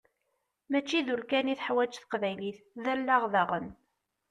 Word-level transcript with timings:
Mačči 0.71 0.99
d 1.05 1.07
ul 1.13 1.23
kan 1.29 1.51
i 1.53 1.55
teḥwaǧ 1.59 1.91
teqbaylit, 1.97 2.59
d 2.83 2.85
allaɣ 2.93 3.23
daɣen! 3.33 3.67